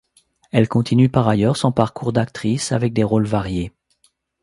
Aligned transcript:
Elle 0.49 0.67
continue 0.67 1.09
par 1.09 1.27
ailleurs 1.27 1.57
son 1.57 1.71
parcours 1.71 2.11
d'actrice, 2.11 2.71
avec 2.71 2.91
des 2.91 3.03
rôles 3.03 3.27
variés. 3.27 3.71